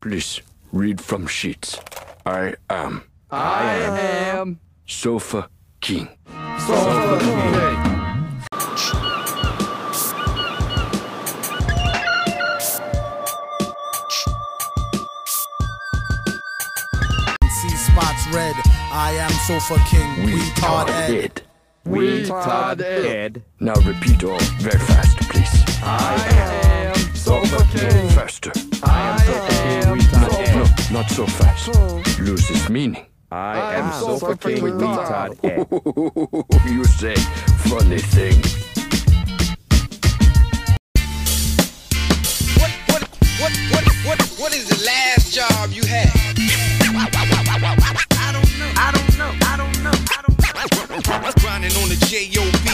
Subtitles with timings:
[0.00, 1.76] Please read from sheets.
[2.24, 3.02] I am
[3.32, 6.08] I am Sofa King.
[6.66, 8.38] Sofa King.
[17.60, 18.54] See spots red.
[18.92, 20.26] I am Sofa King.
[20.26, 21.42] We We Todd are Ed.
[21.84, 23.42] We Todd Ed.
[23.58, 25.64] Now repeat all very fast, please.
[25.82, 26.77] I am
[27.28, 28.08] Sofa King.
[28.08, 28.52] Faster.
[28.82, 29.92] I am Sofa King.
[29.92, 31.68] We Todd No, not so fast.
[32.18, 33.04] Loses meaning.
[33.30, 34.62] I am Sofa King.
[34.64, 35.66] We Todd Ed.
[36.64, 37.14] you say
[37.68, 38.40] funny thing.
[42.56, 43.02] What, what,
[43.40, 46.08] what, what, what, what is the last job you had?
[46.88, 47.12] I
[48.32, 48.72] don't know.
[48.74, 49.32] I don't know.
[49.44, 49.92] I don't know.
[49.92, 51.32] I don't know.
[51.42, 52.68] Grinding on the J.O.B.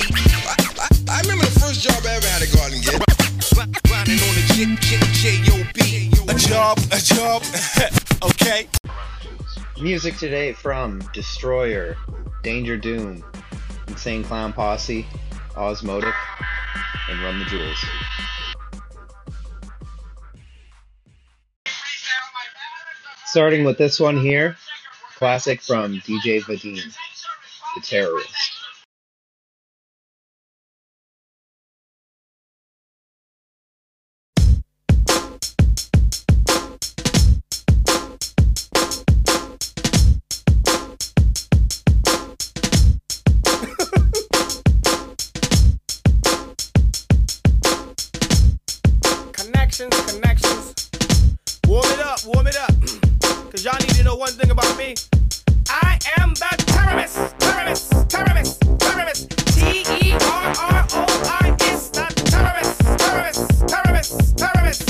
[0.47, 3.34] I, I, I remember the first job I ever had at Garden Gate.
[3.55, 4.19] Grinding
[6.29, 7.43] on job, a job.
[8.23, 8.67] okay.
[9.81, 11.97] Music today from Destroyer,
[12.43, 13.25] Danger Doom,
[13.87, 15.07] Insane Clown Posse,
[15.57, 16.15] Oz Modic,
[17.09, 17.85] and Run the Jewels.
[23.27, 24.57] Starting with this one here,
[25.15, 26.83] classic from DJ Vadim,
[27.77, 28.54] The Terrorist.
[52.27, 53.51] Warm it up, warm it up.
[53.51, 54.95] Cause y'all need to know one thing about me.
[55.69, 59.31] I am the terrorist, terrorist, terrorist, terrorist.
[59.53, 61.05] T E R R O
[61.43, 64.83] I S, the terrorist, terrorist, terrorist, terrorist.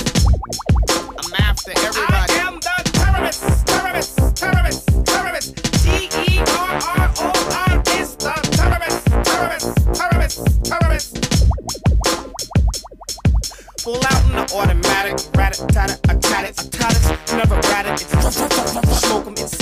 [1.18, 2.14] I'm after everybody.
[2.14, 5.56] I am the terrorist, terrorist, terrorist, terrorist.
[5.82, 11.10] T E R R O I S, the terrorist, terrorist, terrorist, terrorist.
[13.82, 15.58] Pull out in the automatic, rat
[19.26, 19.53] it's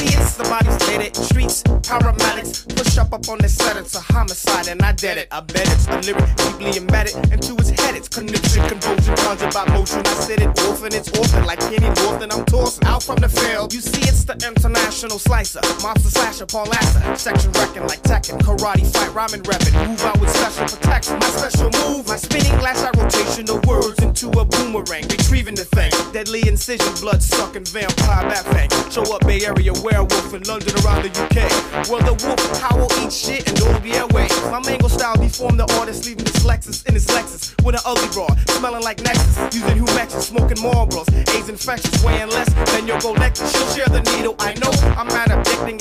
[0.44, 4.92] somebody's it, streets, paramedics, push up up on the set, it's a homicide and I
[4.92, 9.16] did it, I bet it's a lyric deeply embedded into his head, it's conniption, convulsion,
[9.16, 12.84] conjured by motion, I said it often, it's often, like Kenny Norton, I'm tossing.
[12.86, 17.52] Out from the field, you see it's the international slicer, mobster slasher, Paul Lasser, section
[17.52, 22.06] wrecking like Tekken, karate fight, rhyming, repping, move out with special protection, my special move,
[22.06, 25.90] my spinning lash out rotation of words into a boomerang, retrieving the thing.
[26.12, 28.70] Deadly incision, blood sucking vampire bat fang.
[28.90, 31.48] Show up Bay Area werewolf in London around the UK.
[31.88, 34.28] Well, the wolf howl, eat shit, and don't be away.
[34.50, 38.08] My mango style deformed the artist, leaving his Lexus in his Lexus with an ugly
[38.12, 41.08] broad, smelling like Nexus, using Humexus, smoking Marlboros.
[41.34, 43.52] AIDS infectious, weighing less than your necklace.
[43.52, 44.34] She'll share the needle.
[44.38, 45.22] I know I'm not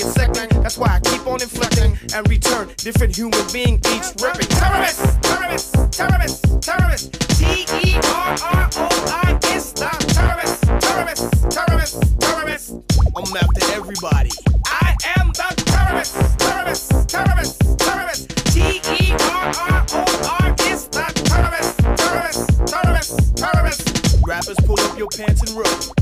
[0.00, 0.48] secting.
[0.62, 4.48] That's why I keep on inflecting and return different human being each ripping.
[4.48, 7.08] Terrorists, terrorists, terrorists, terrorists.
[7.38, 8.88] T E R R O
[9.24, 9.72] I S.
[9.72, 12.72] Terrorists, terrorists, terrorists, terrorists.
[13.16, 14.31] I'm after everybody.
[14.66, 18.28] I am the terrorist, terrorist, terrorist, terrorist.
[18.52, 20.86] T E R R O R S.
[20.86, 24.22] The terrorist, terrorist, terrorist, terrorist.
[24.26, 25.94] Rappers pull up your pants and roll.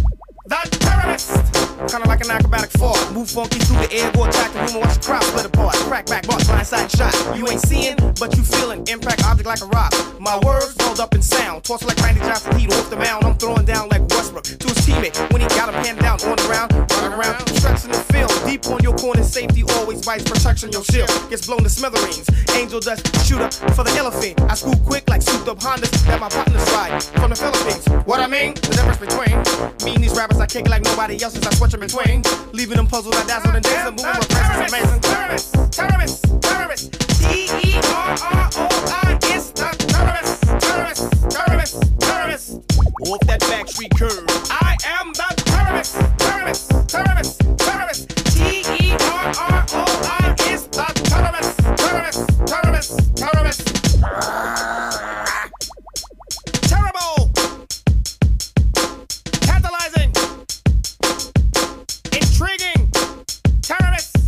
[0.51, 1.31] The terrorist.
[1.89, 2.99] Kinda like an acrobatic fall.
[3.13, 5.77] Move funky through the air, go attack the room and watch the crowd split apart.
[5.87, 7.15] Crack back, boss, blindside shot.
[7.39, 8.83] You ain't seeing, but you feeling.
[8.89, 9.95] Impact object like a rock.
[10.19, 11.63] My words rolled up in sound.
[11.63, 13.25] Toss like Randy Johnson, heat off the mound.
[13.25, 16.35] I'm throwing down like Westbrook to his teammate when he got him hand down on
[16.35, 16.75] the ground.
[16.99, 18.35] Running around, stretching the field.
[18.45, 20.73] Deep on your corner, safety always bites protection.
[20.73, 22.27] Your shield gets blown to smithereens.
[22.59, 24.41] Angel dust, shoot up for the elephant.
[24.51, 27.87] I school quick like souped up Hondas that my partners ride from the Philippines.
[28.05, 28.55] What I mean?
[28.55, 29.39] The difference between
[29.87, 31.47] me and these rappers I kick like nobody else's.
[31.47, 33.15] I switch in between, leaving them puzzled.
[33.15, 35.01] I dazzle and and moving with presence amazing.
[35.01, 36.89] Terrorists, terrorists, terrorists.
[37.21, 37.25] T
[37.69, 38.69] E R R O
[39.05, 39.51] I S.
[39.51, 42.55] The terrorists, terrorists, terrorists, terrorists.
[43.07, 44.25] Off that backstreet curve.
[44.51, 48.09] I am the terrorist, terrorist, terrorist, terrorist.
[48.33, 50.63] T R R O I S.
[50.69, 53.61] The terrorist, terrorist, terrorist, terrorist.
[56.63, 57.60] Terrible.
[62.41, 62.91] Intriguing.
[63.61, 64.20] Terrorists.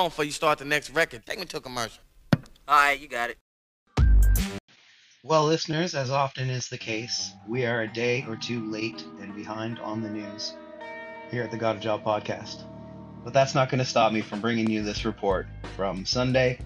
[0.00, 1.24] On, before you start the next record.
[1.26, 2.02] Take me to a commercial.
[2.66, 3.38] All right, you got it.
[5.22, 9.34] Well, listeners, as often is the case, we are a day or two late and
[9.34, 10.54] behind on the news
[11.30, 12.62] here at the Got a Job podcast.
[13.22, 16.58] But that's not going to stop me from bringing you this report from Sunday,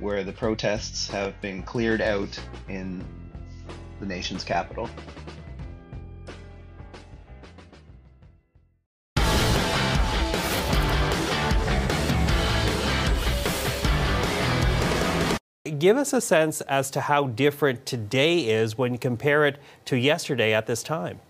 [0.00, 2.38] where the protests have been cleared out
[2.68, 3.02] in
[4.00, 4.90] the nation's capital.
[15.84, 19.98] Give us a sense as to how different today is when you compare it to
[19.98, 21.20] yesterday at this time.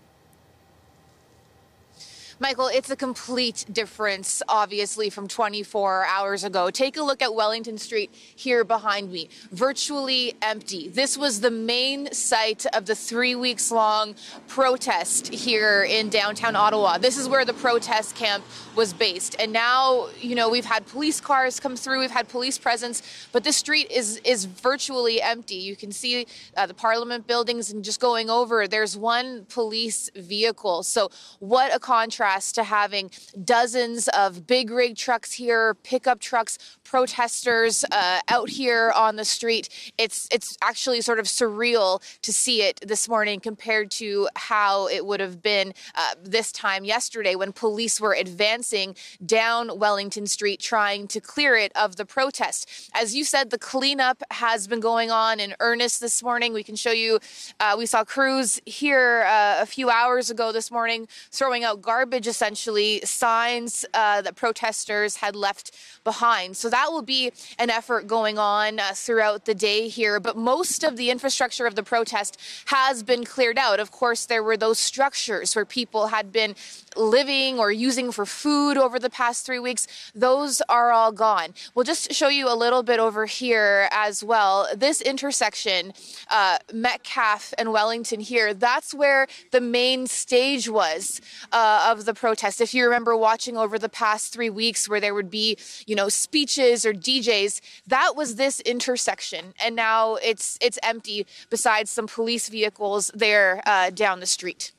[2.37, 6.69] Michael, it's a complete difference, obviously, from 24 hours ago.
[6.69, 10.89] Take a look at Wellington Street here behind me, virtually empty.
[10.89, 14.15] This was the main site of the three weeks long
[14.49, 16.97] protest here in downtown Ottawa.
[16.97, 18.43] This is where the protest camp
[18.75, 19.37] was based.
[19.39, 23.45] And now, you know, we've had police cars come through, we've had police presence, but
[23.45, 25.55] this street is, is virtually empty.
[25.55, 26.27] You can see
[26.57, 30.83] uh, the Parliament buildings and just going over, there's one police vehicle.
[30.83, 31.09] So,
[31.39, 33.11] what a contrast to having
[33.43, 39.69] dozens of big rig trucks here, pickup trucks, protesters uh, out here on the street.
[39.97, 45.05] It's it's actually sort of surreal to see it this morning compared to how it
[45.05, 48.95] would have been uh, this time yesterday when police were advancing
[49.25, 52.89] down Wellington Street trying to clear it of the protest.
[52.93, 56.53] As you said, the cleanup has been going on in earnest this morning.
[56.53, 57.19] We can show you.
[57.59, 62.14] Uh, we saw crews here uh, a few hours ago this morning throwing out garbage
[62.23, 65.71] essentially signs uh, that protesters had left
[66.03, 66.55] behind.
[66.55, 70.19] So that will be an effort going on uh, throughout the day here.
[70.19, 73.79] But most of the infrastructure of the protest has been cleared out.
[73.79, 76.55] Of course, there were those structures where people had been
[76.95, 79.87] living or using for food over the past three weeks.
[80.13, 81.53] Those are all gone.
[81.73, 84.67] We'll just show you a little bit over here as well.
[84.75, 85.93] This intersection,
[86.29, 91.19] uh, Metcalfe and Wellington here, that's where the main stage was
[91.51, 92.61] uh, of the protest.
[92.61, 96.09] If you remember watching over the past three weeks where there would be, you know,
[96.09, 99.53] speeches or DJs, that was this intersection.
[99.63, 104.71] And now it's it's empty besides some police vehicles there uh, down the street.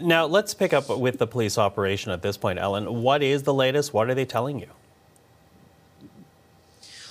[0.00, 3.02] Now, let's pick up with the police operation at this point, Ellen.
[3.02, 3.92] What is the latest?
[3.92, 4.68] What are they telling you?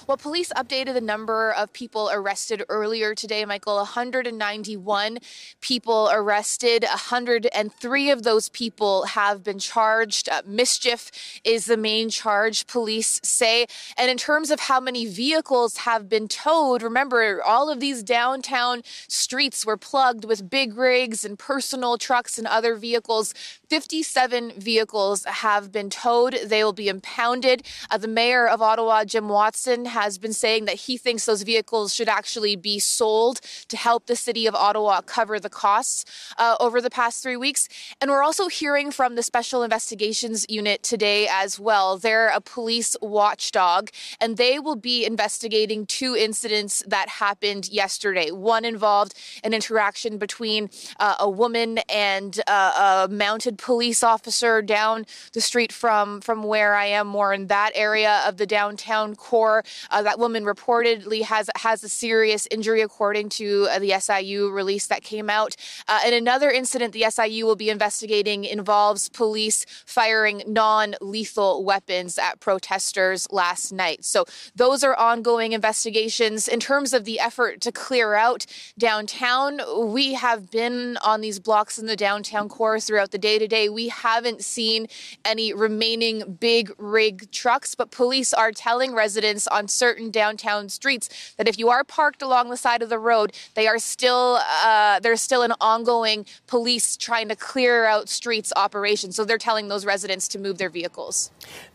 [0.07, 3.75] Well, police updated the number of people arrested earlier today, Michael.
[3.75, 5.17] 191
[5.59, 6.83] people arrested.
[6.83, 10.29] 103 of those people have been charged.
[10.29, 11.11] Uh, mischief
[11.43, 13.67] is the main charge, police say.
[13.97, 18.83] And in terms of how many vehicles have been towed, remember, all of these downtown
[19.09, 23.33] streets were plugged with big rigs and personal trucks and other vehicles.
[23.69, 26.37] 57 vehicles have been towed.
[26.45, 27.63] They will be impounded.
[27.91, 31.93] Uh, the mayor of Ottawa, Jim Watson, has been saying that he thinks those vehicles
[31.93, 36.05] should actually be sold to help the city of Ottawa cover the costs
[36.37, 37.67] uh, over the past three weeks.
[37.99, 41.97] And we're also hearing from the Special Investigations Unit today as well.
[41.97, 43.89] They're a police watchdog,
[44.21, 48.31] and they will be investigating two incidents that happened yesterday.
[48.31, 50.69] One involved an interaction between
[50.99, 56.75] uh, a woman and uh, a mounted police officer down the street from from where
[56.75, 59.63] I am, more in that area of the downtown core.
[59.89, 64.87] Uh, that woman reportedly has has a serious injury, according to uh, the SIU release
[64.87, 65.55] that came out.
[65.87, 72.39] Uh, and another incident the SIU will be investigating involves police firing non-lethal weapons at
[72.39, 74.05] protesters last night.
[74.05, 76.47] So those are ongoing investigations.
[76.47, 78.45] In terms of the effort to clear out
[78.77, 79.61] downtown,
[79.91, 83.69] we have been on these blocks in the downtown core throughout the day today.
[83.69, 84.87] We haven't seen
[85.23, 91.47] any remaining big rig trucks, but police are telling residents on certain downtown streets that
[91.47, 95.21] if you are parked along the side of the road, they are still uh, there's
[95.21, 99.13] still an ongoing police trying to clear out streets operation.
[99.13, 101.31] So they're telling those residents to move their vehicles.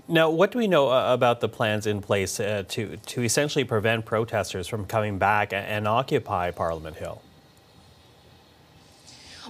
[0.09, 3.65] Now, what do we know uh, about the plans in place uh, to to essentially
[3.65, 7.23] prevent protesters from coming back and, and occupy Parliament Hill?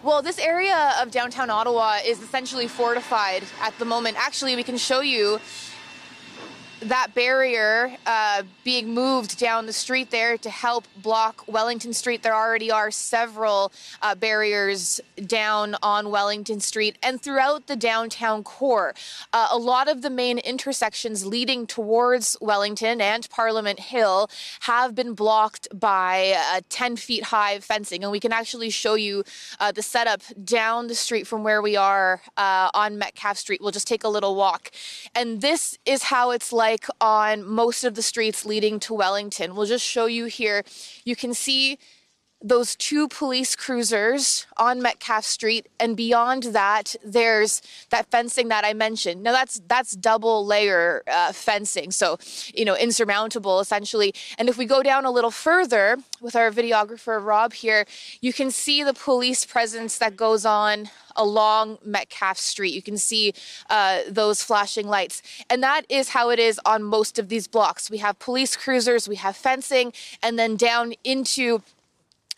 [0.04, 4.16] Well, this area of downtown Ottawa is essentially fortified at the moment.
[4.18, 5.38] Actually, we can show you
[6.84, 12.22] that barrier uh, being moved down the street there to help block Wellington Street.
[12.22, 18.94] There already are several uh, barriers down on Wellington Street and throughout the downtown core.
[19.32, 24.28] Uh, a lot of the main intersections leading towards Wellington and Parliament Hill
[24.60, 28.02] have been blocked by 10 feet high fencing.
[28.02, 29.24] And we can actually show you
[29.60, 33.60] uh, the setup down the street from where we are uh, on Metcalfe Street.
[33.60, 34.70] We'll just take a little walk.
[35.14, 39.54] And this is how it's like like on most of the streets leading to Wellington.
[39.54, 40.64] We'll just show you here.
[41.04, 41.78] You can see
[42.42, 48.72] those two police cruisers on Metcalfe Street, and beyond that, there's that fencing that I
[48.72, 49.22] mentioned.
[49.22, 52.18] Now that's that's double layer uh, fencing, so
[52.54, 54.14] you know insurmountable essentially.
[54.38, 57.86] And if we go down a little further with our videographer Rob here,
[58.20, 62.74] you can see the police presence that goes on along Metcalfe Street.
[62.74, 63.34] You can see
[63.70, 65.22] uh, those flashing lights.
[65.50, 67.90] And that is how it is on most of these blocks.
[67.90, 71.62] We have police cruisers, we have fencing, and then down into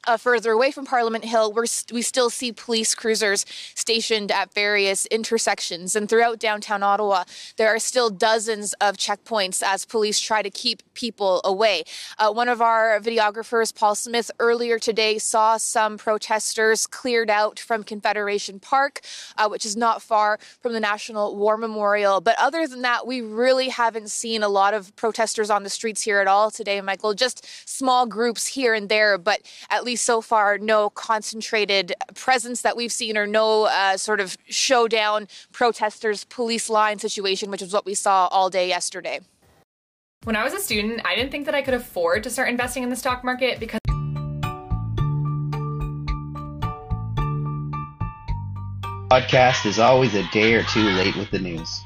[0.06, 4.52] uh, further away from Parliament Hill, we're st- we still see police cruisers stationed at
[4.52, 5.96] various intersections.
[5.96, 7.24] And throughout downtown Ottawa,
[7.56, 11.84] there are still dozens of checkpoints as police try to keep people away.
[12.18, 17.82] Uh, one of our videographers, Paul Smith, earlier today saw some protesters cleared out from
[17.82, 19.00] Confederation Park,
[19.38, 22.20] uh, which is not far from the National War Memorial.
[22.20, 26.02] But other than that, we really haven't seen a lot of protesters on the streets
[26.02, 27.14] here at all today, Michael.
[27.14, 32.76] Just small groups here and there, but at least so far, no concentrated presence that
[32.76, 37.86] we've seen or no uh, sort of showdown protesters police line situation, which is what
[37.86, 39.20] we saw all day yesterday.
[40.24, 42.82] When I was a student, I didn't think that I could afford to start investing
[42.82, 43.80] in the stock market because
[49.10, 51.82] Podcast is always a day or two late with the news.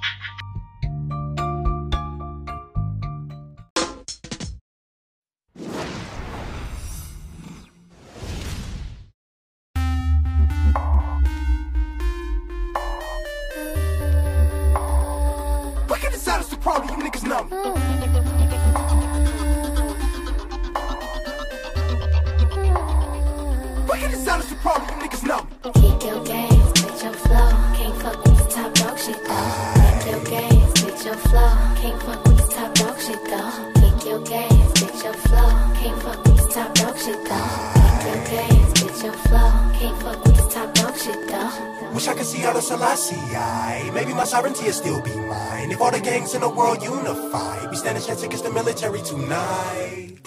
[46.35, 47.71] In the world unified.
[47.71, 50.19] we stand a chance against the military tonight.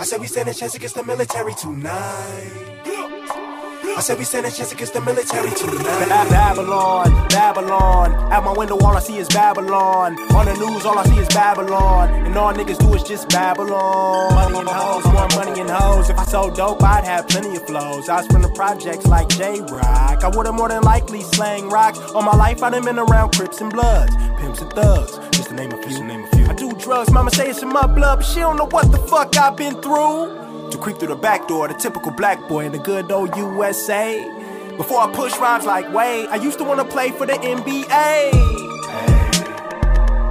[0.00, 3.09] I said we stand a chance against the military tonight.
[3.96, 6.08] I said we stand a chance against the military tonight.
[6.30, 8.14] Babylon, Babylon.
[8.32, 10.18] At my window, all I see is Babylon.
[10.32, 12.08] On the news, all I see is Babylon.
[12.26, 14.34] And all niggas do is just Babylon.
[14.34, 16.08] Money and hoes, more money and hoes.
[16.08, 18.08] If I sold dope, I'd have plenty of flows.
[18.08, 20.24] I was from the projects like J Rock.
[20.24, 21.98] I would've more than likely slang rocks.
[22.14, 25.18] All my life, I done been around Crips and Bloods, Pimps and Thugs.
[25.36, 26.04] Just to name a few.
[26.04, 26.46] name a few.
[26.46, 28.98] I do drugs, mama say it's in my blood, but she don't know what the
[28.98, 30.39] fuck I've been through.
[30.70, 34.24] To creep through the back door, the typical black boy in the good old USA.
[34.76, 38.30] Before I push rhymes like Wade, I used to wanna play for the NBA.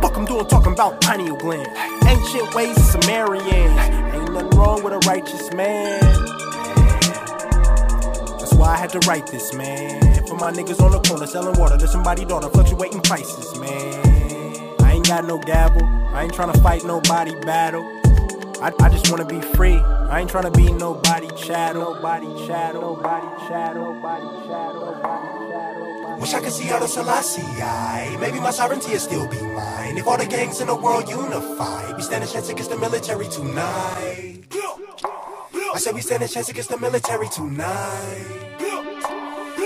[0.01, 1.67] Fuck I'm doing talking about pineal gland.
[2.07, 3.45] Ancient ways of Sumerians.
[3.49, 5.99] Ain't nothing wrong with a righteous man.
[8.39, 10.25] That's why I had to write this, man.
[10.25, 14.75] For my niggas on the corner selling water to somebody daughter, fluctuating prices, man.
[14.79, 15.83] I ain't got no gavel.
[16.13, 17.98] I ain't trying to fight nobody battle.
[18.61, 19.75] I, I just wanna be free.
[19.75, 26.17] I ain't tryna be nobody chattel, nobody chattel, nobody chattel, nobody chattel, nobody chattel.
[26.19, 29.97] Wish I could see how the Selassie I Maybe my sovereignty will still be mine.
[29.97, 33.29] If all the gangs in the world unify, we stand a chance against the military
[33.29, 34.43] tonight.
[35.73, 38.25] I said we stand a chance against the military tonight.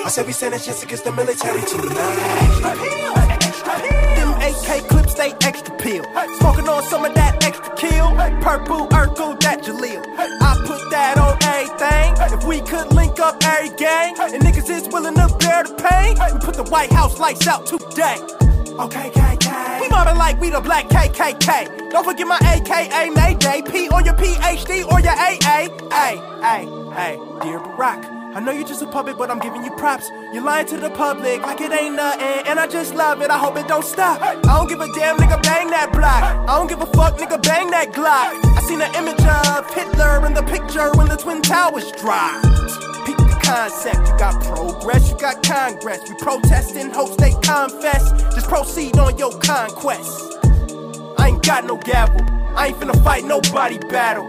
[0.05, 2.53] I said we stand a chance against the military tonight.
[4.43, 6.03] AK clips, they extra peel.
[6.39, 8.13] Smoking on some of that extra kill.
[8.41, 10.03] Purple Urkel, that Jaleel.
[10.17, 12.37] I put that on everything.
[12.37, 16.17] If we could link up every gang, and niggas is willing to bear the pain,
[16.33, 18.17] we put the White House lights out today.
[18.79, 19.79] Okay, KK.
[19.81, 21.91] We mobbing like we the black KKK.
[21.91, 23.61] Don't forget my AKA Mayday.
[23.61, 25.69] P or your PhD or your AA.
[25.89, 28.12] Hey, hey, hey, dear Barack.
[28.35, 30.09] I know you're just a puppet, but I'm giving you props.
[30.33, 33.29] You're lying to the public like it ain't nothing, and I just love it.
[33.29, 34.19] I hope it don't stop.
[34.23, 36.23] I don't give a damn, nigga, bang that block.
[36.49, 38.33] I don't give a fuck, nigga, bang that Glock.
[38.57, 42.43] I seen an image of Hitler in the picture when the Twin Towers dropped.
[43.05, 46.09] Peep the concept, you got progress, you got Congress.
[46.09, 48.11] We protest in hopes they confess.
[48.33, 50.39] Just proceed on your conquest.
[51.19, 52.21] I ain't got no gavel,
[52.57, 54.25] I ain't finna fight nobody battle.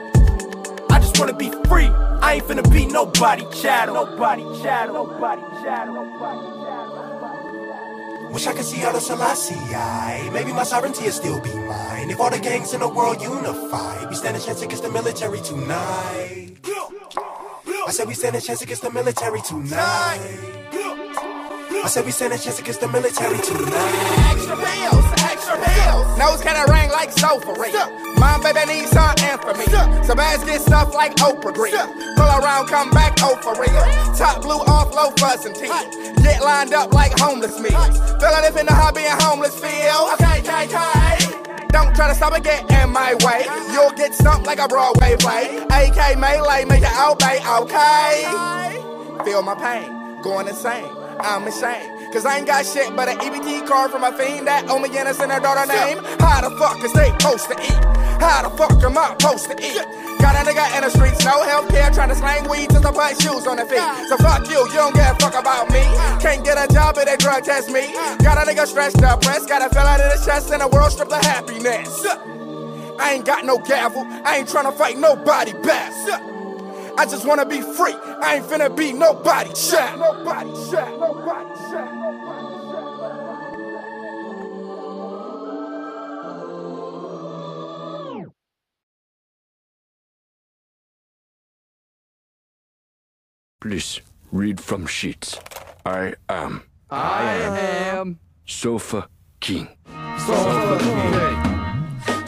[0.91, 1.91] I just wanna be free.
[2.25, 3.97] I ain't finna be nobody chattel.
[3.97, 4.95] Nobody chattel.
[4.95, 5.93] Nobody chattel.
[5.93, 6.41] Nobody.
[8.33, 12.09] Wish I could see how the Selassie I Maybe my sovereignty will still be mine.
[12.09, 15.43] If all the gangs in the world unify, we stand a chance against the military
[15.43, 16.57] tonight.
[17.87, 20.65] I said we stand a chance against the military tonight.
[21.83, 24.31] I said we stand a chance against the military tonight.
[24.31, 26.19] Extra bills, extra pills.
[26.19, 27.73] Nose kinda ring like sulfury.
[28.19, 29.15] My baby needs some
[29.59, 29.65] me.
[30.05, 31.75] So bags get stuff like Oprah Green.
[32.17, 33.85] Pull around, come back, oh for real.
[34.17, 35.71] Top blue off, low fuzz and teeth.
[36.23, 37.71] Get lined up like homeless me.
[37.71, 40.11] Feel like live in the hobby and homeless feel.
[40.15, 41.67] Okay, okay, okay.
[41.69, 43.45] Don't try to stop and get in my way.
[43.73, 45.59] You'll get stumped like a Broadway play.
[45.71, 48.25] AK melee, make it obey, okay?
[49.25, 51.04] Feel my pain, going insane.
[51.21, 52.13] I'm ashamed.
[52.13, 54.89] Cause I ain't got shit but an EBT card from a fiend that owe me
[54.97, 55.99] innocent her daughter name.
[56.21, 57.81] How the fuck is they supposed to eat?
[58.23, 59.83] How the fuck am I supposed to eat?
[60.23, 62.93] Got a nigga in the streets, no health care, trying to slang weed just to
[62.93, 63.83] put shoes on their feet.
[64.09, 65.83] So fuck you, you don't give a fuck about me.
[66.23, 67.93] Can't get a job if they drug test me.
[68.23, 70.69] Got a nigga stressed up, press, got a fell out of the chest and a
[70.69, 72.07] world stripped of happiness.
[72.99, 75.93] I ain't got no gavel, I ain't trying to fight nobody back.
[76.97, 77.95] I just wanna be free.
[77.95, 79.99] I ain't finna be nobody chat.
[79.99, 80.99] Nobody chat.
[80.99, 82.05] Nobody chat.
[93.61, 95.41] Please read from sheets.
[95.87, 96.65] I am.
[96.91, 97.23] I
[97.97, 98.19] am.
[98.47, 99.09] Sofa
[99.41, 99.69] King.
[100.19, 101.54] Sofa King.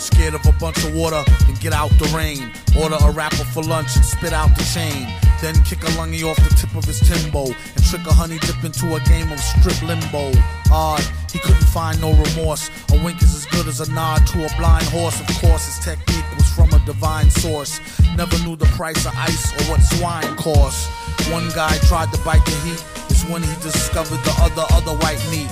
[0.06, 2.48] Scared of a bunch of water, then get out the rain.
[2.80, 5.08] Order a rapper for lunch and spit out the chain.
[5.42, 8.62] Then kick a lungy off the tip of his timbo and trick a honey dip
[8.62, 10.30] into a game of strip limbo.
[10.70, 12.70] Odd, he couldn't find no remorse.
[12.94, 15.20] A wink is as good as a nod to a blind horse.
[15.20, 17.80] Of course, his technique was from a divine source.
[18.16, 20.88] Never knew the price of ice or what swine cost.
[21.34, 22.84] One guy tried to bite the heat.
[23.10, 25.50] It's when he discovered the other other white meat.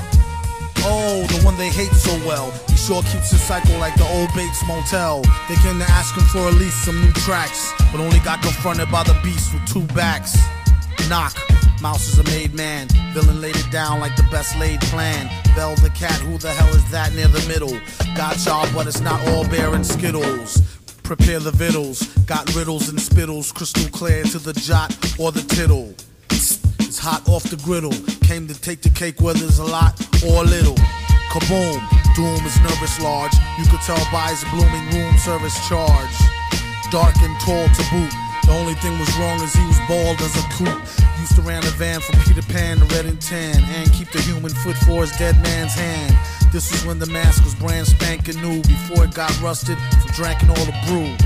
[0.86, 2.52] Oh, the one they hate so well.
[2.86, 5.22] Sure keeps his cycle like the old Bates Motel.
[5.48, 8.90] They came to ask him for at least some new tracks, but only got confronted
[8.90, 10.36] by the beast with two backs.
[11.08, 11.34] Knock.
[11.80, 12.88] Mouse is a made man.
[13.14, 15.30] Villain laid it down like the best laid plan.
[15.56, 17.72] Bell the cat, who the hell is that near the middle?
[18.14, 20.60] Got y'all, but it's not all bear and skittles.
[21.04, 25.94] Prepare the vittles, got riddles and spittles, crystal clear to the jot or the tittle.
[26.28, 27.94] It's hot off the griddle.
[28.28, 30.76] Came to take the cake whether it's a lot or a little.
[31.34, 31.82] Kaboom,
[32.14, 33.34] Doom is nervous large.
[33.58, 36.14] You could tell by his blooming room service charge.
[36.92, 38.14] Dark and tall to boot.
[38.46, 40.78] The only thing was wrong is he was bald as a coot.
[41.18, 44.20] Used to ran a van from Peter Pan to Red and Tan and keep the
[44.20, 46.16] human foot for his dead man's hand.
[46.52, 50.50] This was when the mask was brand spanking new before it got rusted from drinking
[50.50, 51.16] all the brew.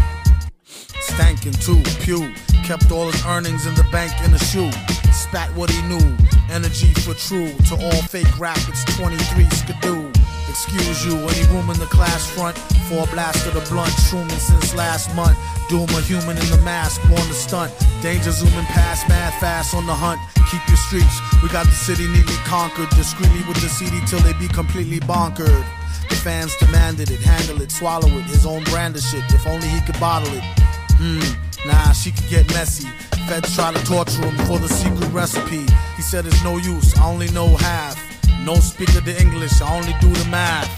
[1.05, 2.33] Stankin' too, pew.
[2.69, 4.71] Kept all his earnings in the bank in a shoe.
[5.09, 6.05] Spat what he knew.
[6.53, 7.49] Energy for true.
[7.73, 9.17] To all fake rap, it's 23
[9.57, 10.13] skidoo.
[10.53, 13.89] Excuse you, any room in the class front for a blast of the blunt.
[14.05, 15.39] Shrooming since last month.
[15.71, 17.73] Doom a human in the mask, born to stunt.
[18.03, 20.21] Danger zooming past, mad fast on the hunt.
[20.53, 22.91] Keep your streets, we got the city neatly conquered.
[22.91, 25.65] Discreetly with the CD till they be completely bonkered.
[26.11, 28.25] The fans demanded it, handle it, swallow it.
[28.29, 30.45] His own brand of shit, if only he could bottle it.
[31.01, 32.89] Hmm, nah, she could get messy.
[33.29, 35.67] Feds try to torture him for the secret recipe.
[35.97, 37.97] He said it's no use, I only know half.
[38.45, 40.69] No speaker the English, I only do the math.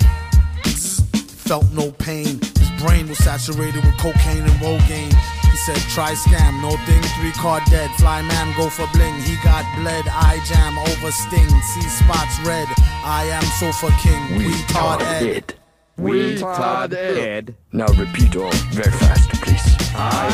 [1.46, 2.40] Felt no pain.
[2.58, 5.12] His brain was saturated with cocaine and Rogaine.
[5.50, 7.90] He said, try scam, no thing, three card dead.
[7.98, 9.14] Fly man, go for bling.
[9.22, 11.48] He got bled, eye jam, over sting.
[11.48, 12.68] See spots red.
[13.04, 14.38] I am sofa king.
[14.38, 15.22] We, Todd Ed.
[15.22, 15.59] Ed.
[16.00, 17.56] We Todd Ed.
[17.72, 19.76] Now repeat all very fast, please.
[19.94, 20.28] I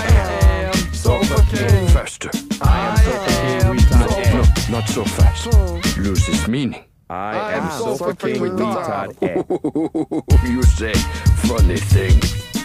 [0.71, 1.89] am Sofa King.
[1.89, 2.31] Faster.
[2.63, 3.71] I am Sofa King.
[3.71, 5.99] We No, Todd no, not so fast.
[5.99, 6.85] Loses meaning.
[7.11, 8.41] I am Sofa King.
[8.41, 9.45] We Todd Ed.
[10.45, 10.93] you say
[11.49, 12.56] funny thing.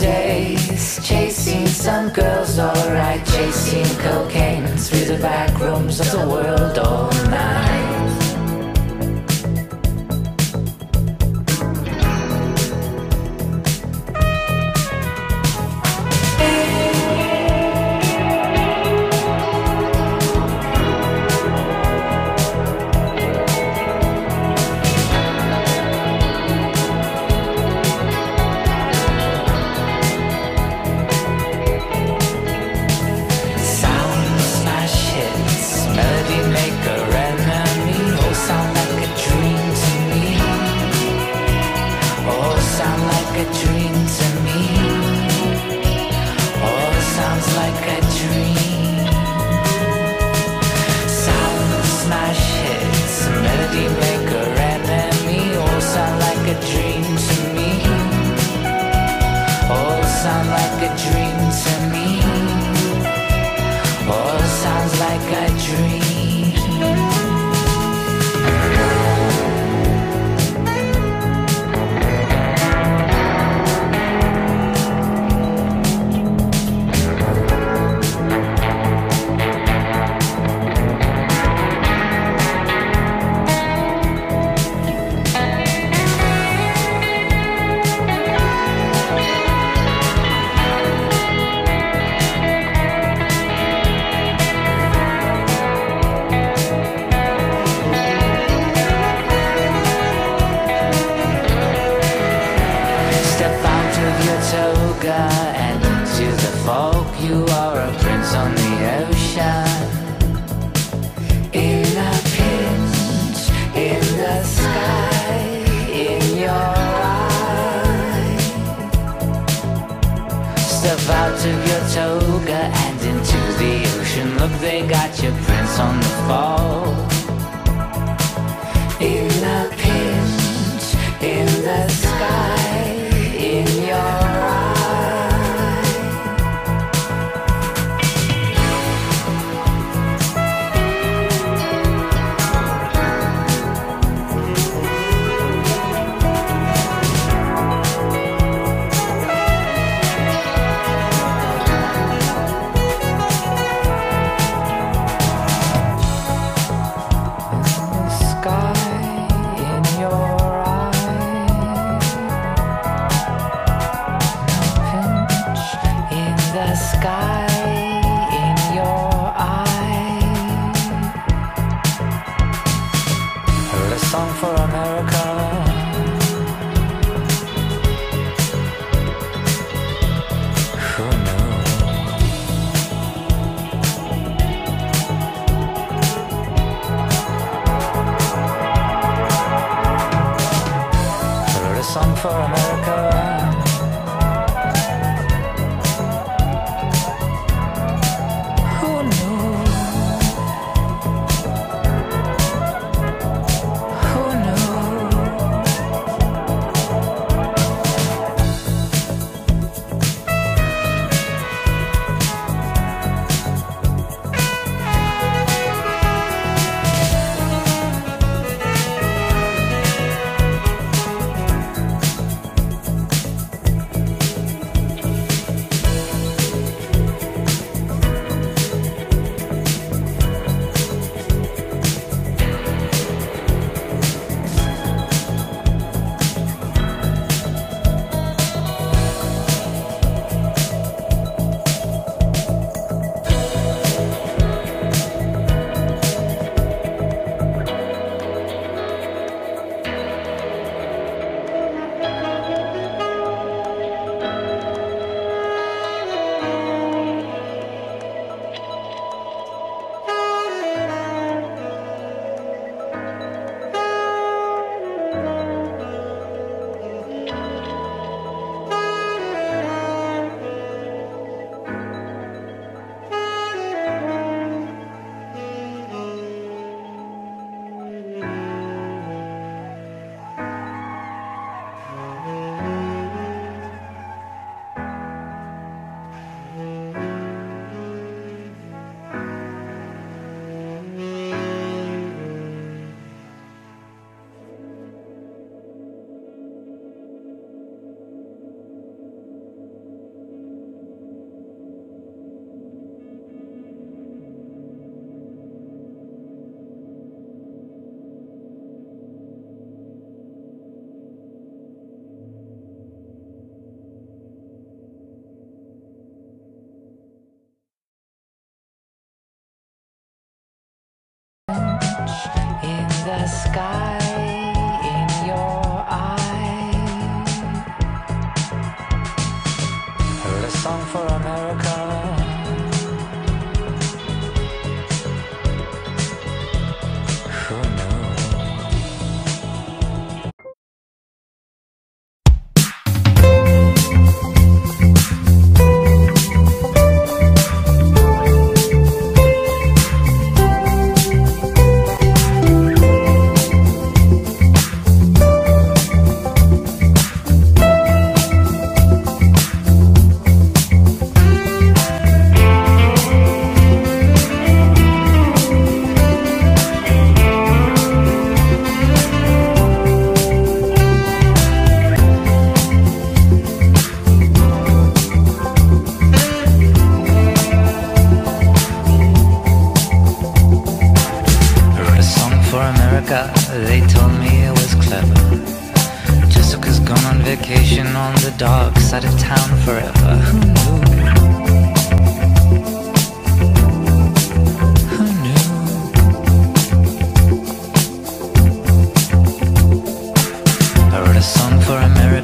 [0.00, 7.10] days chasing some girls, alright, chasing cocaine through the back rooms of the world all
[7.28, 7.89] night.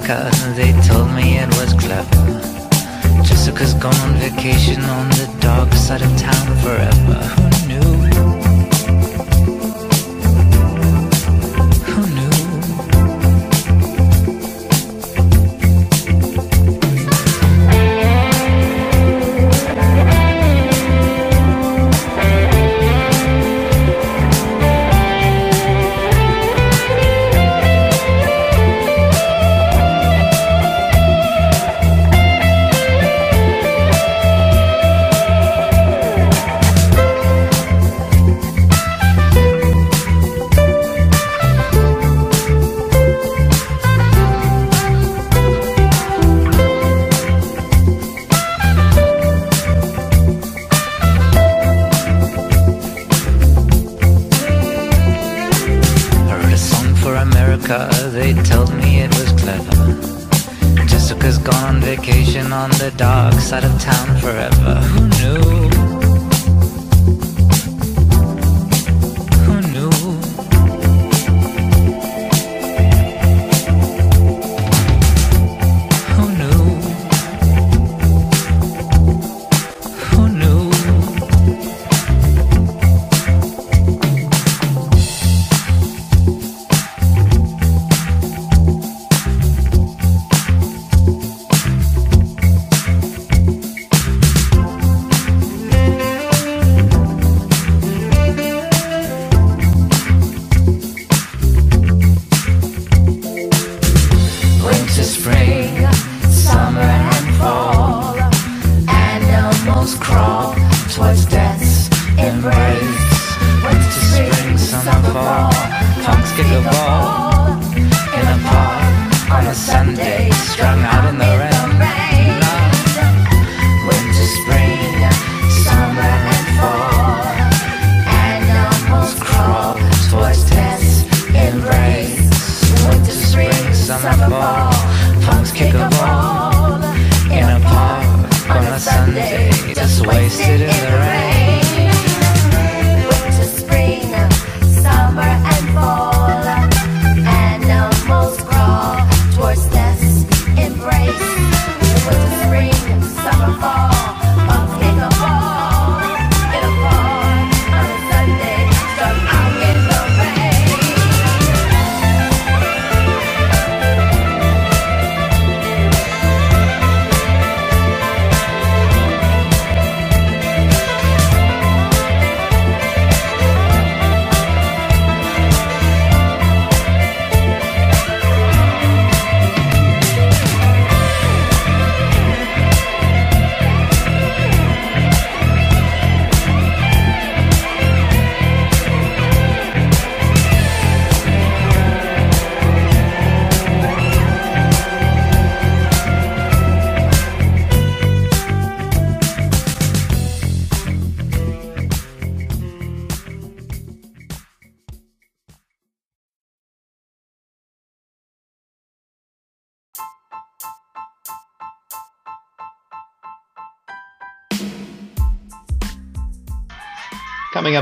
[0.08, 2.40] America, they told me it was clever.
[3.24, 7.14] Jessica's gone on vacation on the dark side of town forever.
[7.14, 8.05] Who knew?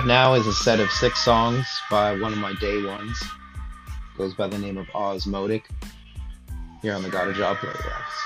[0.04, 3.22] have now is a set of six songs by one of my day ones.
[4.18, 5.66] Goes by the name of Oz Modic.
[6.82, 8.23] Here on the Got a Job playlist.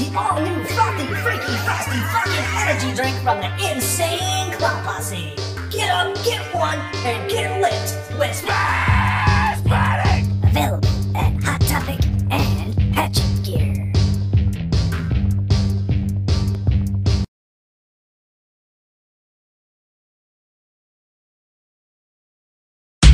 [0.00, 5.34] the all new fucking freaky frosty fucking energy drink from the Insane Clown Posse.
[5.70, 10.24] Get up, get one, and get lit with Smash Panic!
[10.42, 13.92] Available at Hot Topic and Hatchet Gear.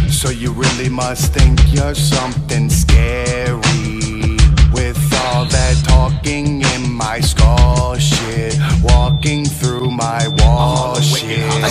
[0.09, 3.66] So you really must think you're something scary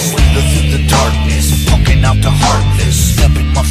[0.09, 2.84] slither through the darkness, poking out the heartless.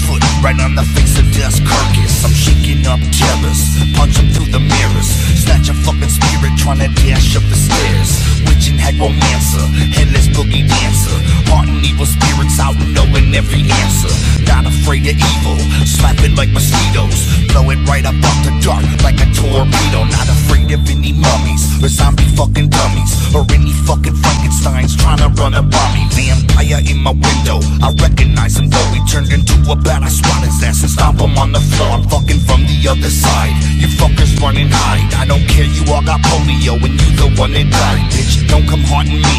[0.06, 2.24] Foot right on the face of death's carcass.
[2.24, 3.62] I'm shaking up terrors,
[3.96, 5.08] punch 'em through the mirrors.
[5.42, 8.10] Snatch a fucking spirit, trying to dash up the stairs.
[8.46, 9.64] Witch and head romancer,
[9.96, 11.16] headless boogie dancer.
[11.48, 14.12] Haunting evil spirits out, knowing every answer.
[14.46, 17.20] Not afraid of evil, slap it like mosquitoes.
[17.48, 20.04] Blow it right up off the dark like a torpedo.
[20.04, 25.28] Not afraid of any mummies or zombie fucking dummies or any fucking Frankenstein's trying to
[25.40, 26.02] run a me.
[26.16, 30.02] Vampire in my window, I recognize him though he turned into a bat.
[30.02, 31.90] I swat his ass and stomp him on the floor.
[31.90, 33.54] I'm fucking from the other side.
[33.78, 35.06] You fuckers run and hide.
[35.14, 38.46] I don't care, you all got polio and you the one that died, bitch.
[38.48, 39.38] Don't come haunting me,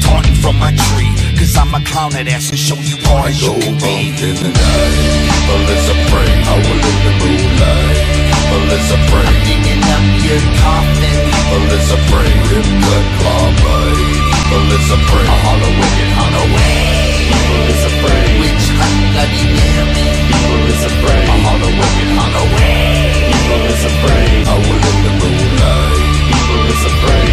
[0.00, 1.12] taunting from my tree.
[1.36, 4.12] Cause I'm a clown that ass and show you all that you can be.
[4.16, 4.96] in the night.
[5.48, 8.00] Melissa pray, I will in the moonlight.
[8.50, 11.18] Melissa pray, digging up your coffin.
[11.50, 14.20] Melissa pray, rip cut claw bite.
[14.50, 17.00] Melissa pray, I holler wicked, holler way.
[18.80, 20.06] Melissa pray, Witch hunt, bloody Mary.
[20.30, 23.20] Melissa pray, I holler wicked, holler way.
[23.50, 26.20] Melissa pray, I will in the moonlight.
[26.48, 27.30] Melissa pray,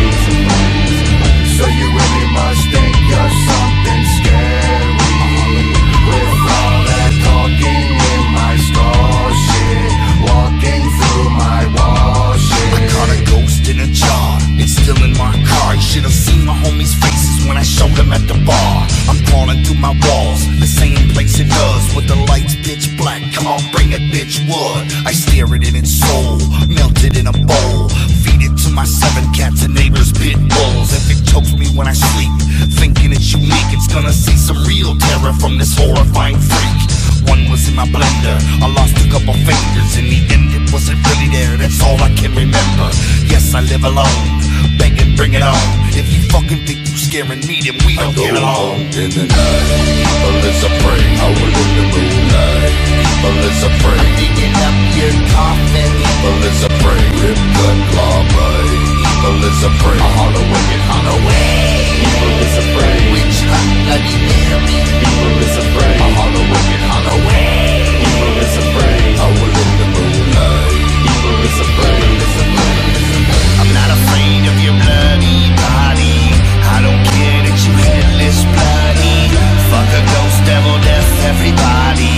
[1.56, 4.92] So you really must think you're something scary
[6.08, 8.54] With all that talking in my
[10.28, 14.38] Walking through my wall shit I caught a ghost in a jar.
[14.62, 15.57] It's still in my car.
[15.68, 18.88] You should have seen my homies' faces when I showed them at the bar.
[19.06, 23.22] I'm crawling through my walls, the same place it does, with the lights pitch black.
[23.34, 24.90] Come on, bring it, bitch, wood.
[25.06, 27.90] I stare it in its soul, melted in a bowl.
[28.26, 30.98] Feed it to my seven cats and neighbors' pit bulls.
[30.98, 32.34] If it chokes me when I sleep,
[32.74, 36.80] thinking it's unique, it's gonna see some real terror from this horrifying freak.
[37.30, 38.38] One was in my blender.
[38.64, 39.92] I lost a couple fingers.
[40.00, 41.58] In the end, it wasn't really there.
[41.58, 42.88] That's all I can remember.
[43.30, 44.37] Yes, I live alone.
[45.18, 45.58] Begging, bring it on.
[45.98, 48.82] If you fucking think you scaring me, then we don't get along.
[48.94, 49.98] in the night.
[50.22, 52.98] Melissa pray, I will in the moonlight.
[53.26, 55.92] Melissa pray, Digging up your coffin.
[56.22, 58.86] Melissa pray, rip cut claw bite.
[59.26, 61.98] Melissa pray, I holler wicked, holler way.
[62.22, 64.78] Melissa pray, Witch hunt, bloody Mary.
[65.18, 67.57] Melissa pray, I holler wicked, holler way.
[81.26, 82.14] Everybody.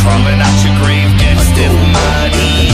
[0.00, 2.70] Crawling out your grave, get stiff muddy.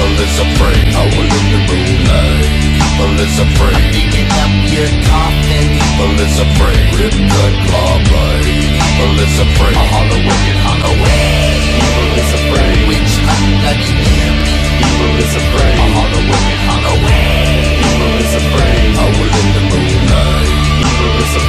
[0.00, 2.70] Melissa pray, I will in the moonlight.
[3.00, 5.66] Melissa pray, Digging up your coffin.
[6.00, 8.60] Melissa pray, rip cut claw bite.
[9.00, 11.60] Melissa pray, I holler wicked, holler way.
[11.96, 14.56] Melissa pray, Witch hunt, bloody Mary.
[15.00, 17.60] Melissa pray, I holler wicked, holler way.
[18.00, 20.70] Melissa pray, I will in the moonlight.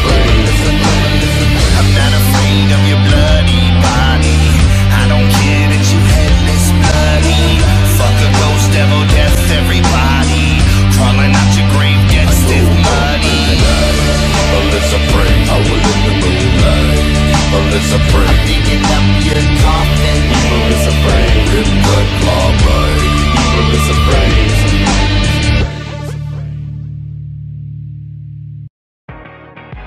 [0.04, 1.02] Pray, Melissa pray.
[1.80, 3.30] I'm not afraid of your bloody
[7.98, 10.48] Fuck a ghost, devil, death, everybody.
[10.96, 13.42] Crawling out your grave, get stiff muddy.
[14.52, 17.02] Melissa pray, I will in the moonlight.
[17.52, 20.22] Melissa pray, Digging up your coffin.
[20.52, 23.06] Melissa pray, rip cut claw bite.
[23.56, 24.32] Melissa pray.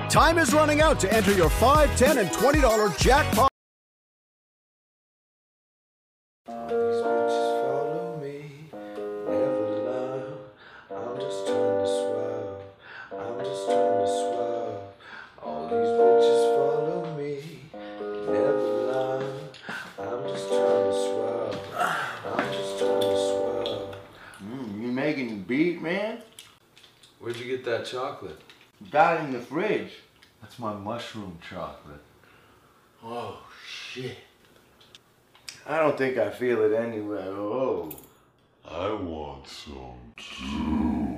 [0.09, 3.54] Time is running out to enter your 5 10 and $20 jackpot.
[28.95, 29.91] Got it in the fridge.
[30.41, 31.99] That's my mushroom chocolate.
[33.03, 34.19] Oh, shit.
[35.67, 37.27] I don't think I feel it anywhere.
[37.27, 37.91] Oh.
[38.65, 41.14] I want some too.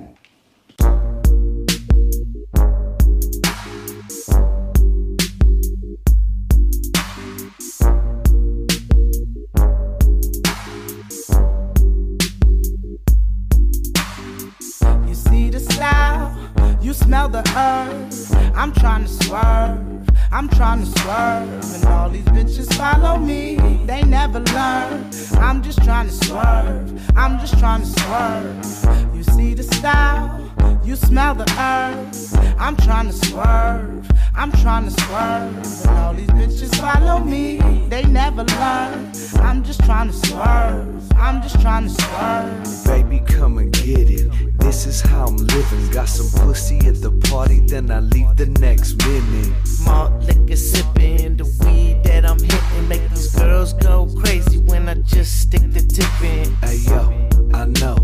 [17.29, 18.35] The earth.
[18.55, 19.97] I'm trying to swerve.
[20.31, 23.55] I'm trying to swerve, and all these bitches follow me.
[23.85, 25.09] They never learn.
[25.39, 27.17] I'm just trying to swerve.
[27.17, 29.15] I'm just trying to swerve.
[29.15, 30.51] You see the style,
[30.83, 32.37] you smell the earth.
[32.59, 34.09] I'm trying to swerve.
[34.37, 37.57] I'm trying to swerve, and all these bitches follow me.
[37.89, 39.11] They never learn.
[39.39, 41.11] I'm just trying to swerve.
[41.13, 42.85] I'm just trying to swerve.
[42.85, 44.59] Baby, come and get it.
[44.59, 45.89] This is how I'm living.
[45.89, 49.51] Got some pussy at the party, then I leave the next minute.
[49.83, 54.95] Malt liquor sipping, the weed that I'm hitting make these girls go crazy when I
[55.01, 56.53] just stick the tip in.
[56.57, 57.09] Hey yo,
[57.55, 57.97] I know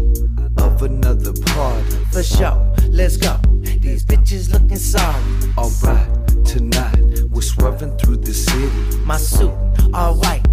[0.64, 1.98] of another party.
[2.12, 2.58] For sure,
[2.90, 3.38] let's go.
[3.62, 5.24] These bitches looking sorry.
[5.58, 8.98] Alright, tonight we're swerving through the city.
[9.06, 9.54] My suit,
[9.94, 10.44] all white.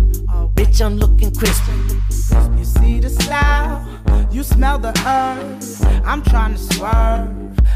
[0.54, 1.72] Bitch, I'm looking crispy.
[2.58, 3.86] You see the style,
[4.30, 5.84] you smell the earth.
[6.04, 7.28] I'm trying to swerve.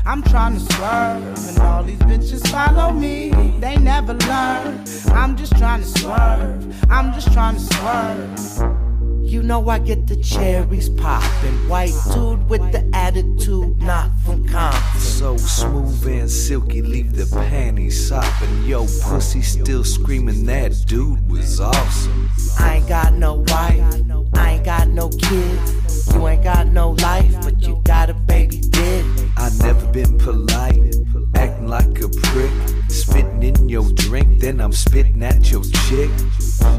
[0.07, 3.30] I'm trying to swerve, and all these bitches follow me.
[3.59, 4.85] They never learn.
[5.12, 6.91] I'm just trying to swerve.
[6.91, 8.84] I'm just trying to swerve.
[9.25, 11.68] You know I get the cherries poppin'.
[11.68, 15.01] White dude with the attitude, not from Compton.
[15.01, 18.64] So smooth and silky, leave the panties sopping.
[18.64, 22.31] Yo, pussy still screaming that dude was awesome.
[22.61, 24.03] I ain't got no wife,
[24.35, 26.14] I ain't got no kids.
[26.14, 29.05] You ain't got no life, but you got a baby dick.
[29.37, 30.95] I never been polite,
[31.35, 32.51] acting like a prick.
[32.89, 36.11] Spitting in your drink, then I'm spitting at your chick.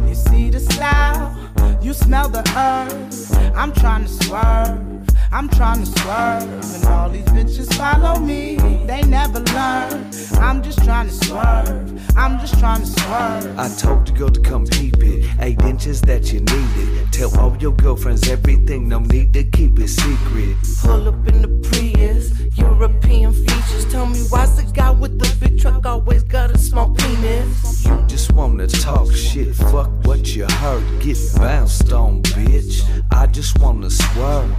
[0.08, 1.36] You see the style,
[1.82, 3.56] you smell the earth.
[3.56, 5.14] I'm trying to swerve.
[5.32, 8.58] I'm trying to swerve, and all these bitches follow me.
[8.86, 10.12] They never learn.
[10.40, 12.18] I'm just trying to swerve.
[12.18, 13.60] I'm just trying to swerve.
[13.60, 15.30] I told the girl to come keep it.
[15.40, 17.12] Eight inches that you needed.
[17.12, 20.56] Tell all your girlfriends everything, no need to keep it secret.
[20.82, 23.86] Pull up in the Prius, European features.
[23.92, 27.86] Tell me why's the guy with the big truck always got a small penis?
[27.86, 30.84] You just wanna talk shit, fuck what you heard.
[31.02, 32.84] Get bounced on, bitch.
[33.12, 34.52] I just wanna swerve.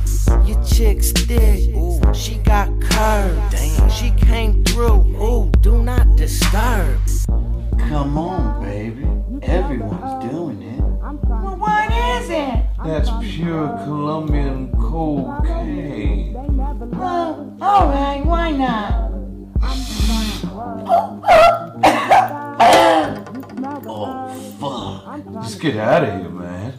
[0.56, 3.50] Your chick's thick, ooh, she got curves.
[3.50, 6.98] Damn, she came through, ooh, do not disturb.
[7.78, 9.06] Come on, baby.
[9.42, 10.80] Everyone's doing it.
[10.80, 12.64] Well, what is it?
[12.84, 16.32] That's pure Colombian cocaine.
[16.32, 19.12] Well, alright, why not?
[23.88, 24.28] Oh,
[24.58, 25.42] fuck.
[25.42, 26.74] Just get out of here, man.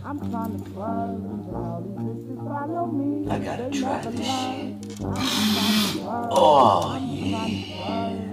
[3.30, 4.76] I gotta try this shit.
[6.30, 8.27] Oh, yeah.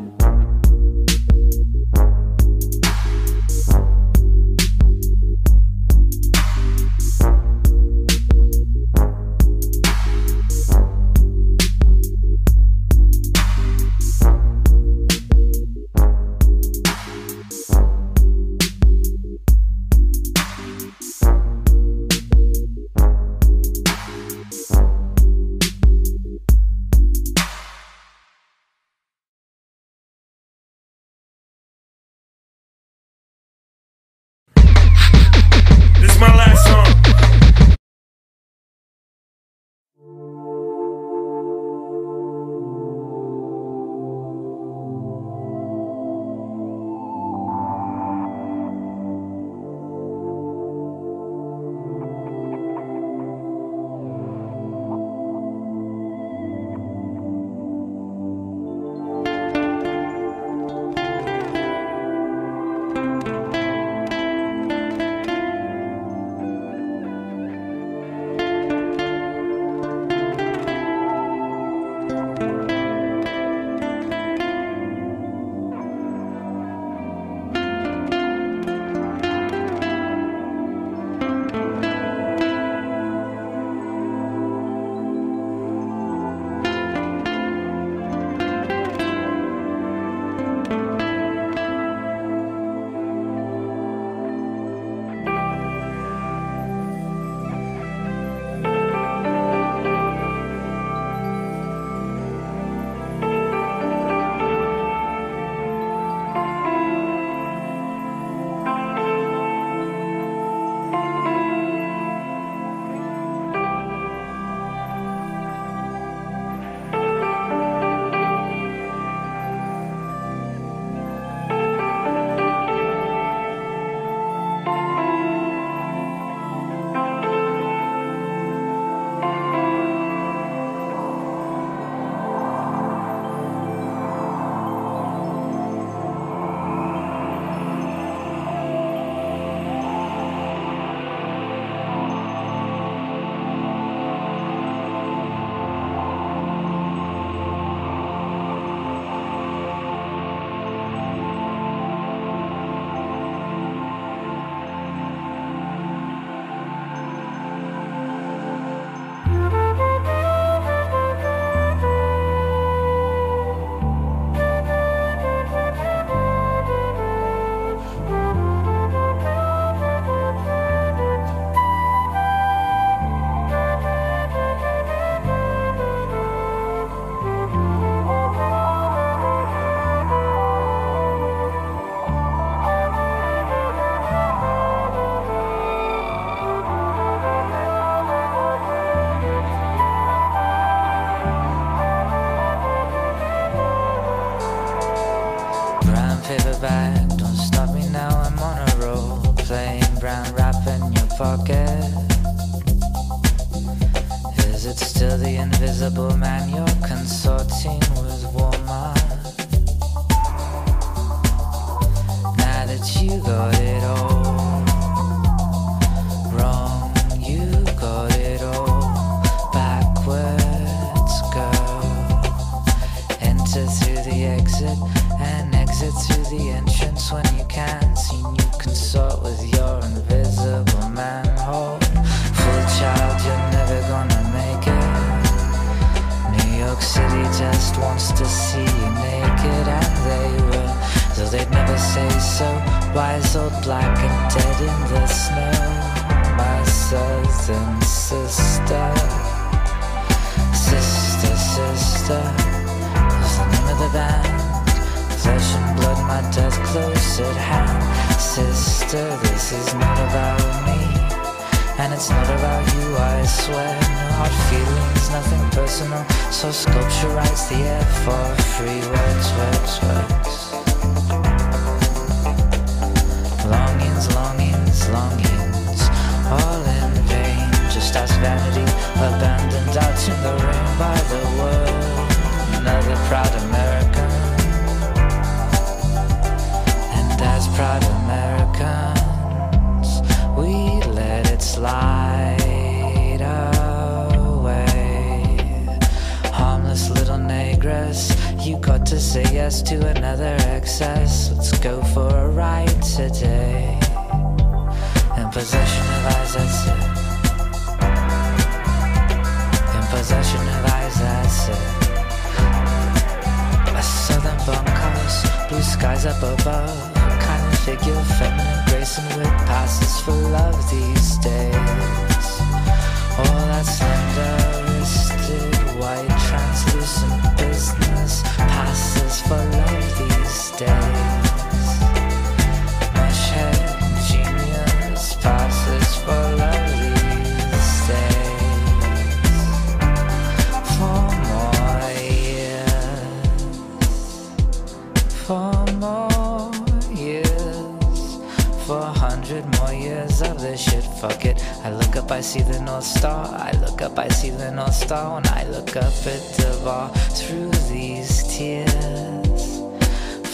[354.25, 355.23] Ceiling all stone.
[355.27, 359.59] I look up at the wall through these tears.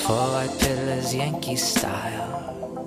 [0.02, 2.86] Four white pillars, Yankee style.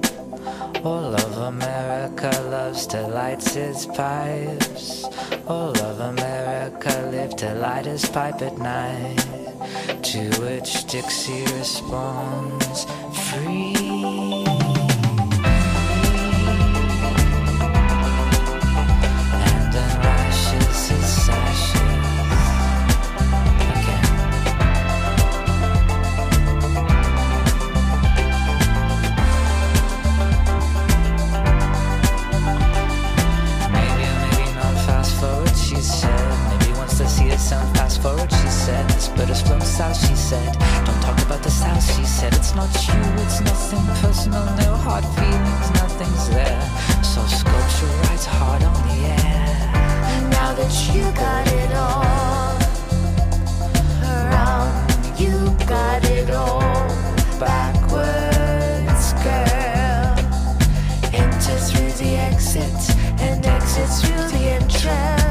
[0.81, 5.03] All of America loves to light its pipes.
[5.45, 9.25] All of America lived to light his pipe at night.
[10.03, 12.85] To which Dixie responds,
[13.27, 13.92] free.
[40.33, 40.85] said.
[40.85, 42.33] Don't talk about the South, she said.
[42.33, 46.65] It's not you, it's nothing personal No hard feelings, nothing's there.
[47.11, 49.55] So sculpture rides hard on the air.
[50.37, 52.53] Now that you got it all
[54.13, 54.73] Around,
[55.21, 55.35] you
[55.75, 56.87] got it all.
[57.39, 60.13] Backwards, girl.
[61.23, 62.79] Enter through the exit
[63.25, 65.22] And exit through the entrance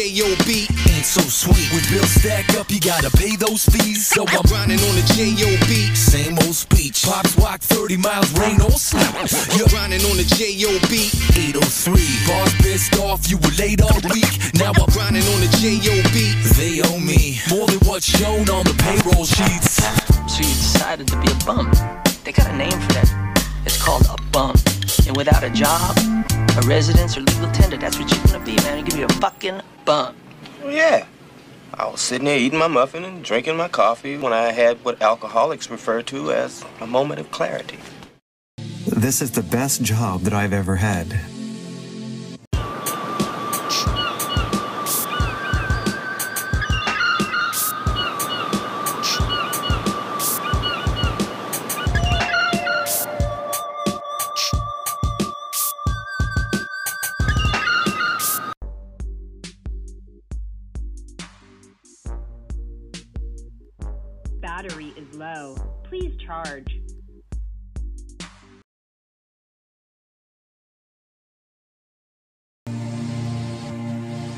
[0.00, 0.66] J.O.B.
[0.88, 1.68] Ain't so sweet.
[1.76, 4.06] When bills stack up, you gotta pay those fees.
[4.06, 5.94] So I'm grinding on the J.O.B.
[5.94, 7.04] Same old speech.
[7.04, 9.04] Pops walk 30 miles, rain or sleep.
[9.58, 11.12] You're grinding on the J.O.B.
[11.52, 12.00] 803.
[12.24, 14.40] Boss pissed off, you were late all week.
[14.56, 16.16] Now I'm grinding on the J.O.B.
[16.56, 19.84] They owe me more than what's shown on the payroll sheets.
[19.84, 21.68] So you decided to be a bum.
[22.24, 23.12] They got a name for that.
[23.66, 24.56] It's called a bum.
[25.10, 28.78] And without a job, a residence, or legal tender, that's what you're gonna be, man.
[28.78, 30.14] You're gonna be a fucking bum.
[30.62, 31.04] Well, yeah.
[31.74, 35.02] I was sitting there eating my muffin and drinking my coffee when I had what
[35.02, 37.80] alcoholics refer to as a moment of clarity.
[38.86, 41.18] This is the best job that I've ever had.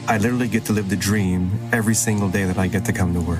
[0.08, 3.14] I literally get to live the dream every single day that I get to come
[3.14, 3.38] to work.